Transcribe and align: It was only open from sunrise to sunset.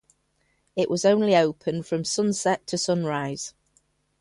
It 0.75 0.89
was 0.89 1.05
only 1.05 1.35
open 1.35 1.83
from 1.83 2.05
sunrise 2.05 2.41
to 2.65 2.77
sunset. 2.79 3.53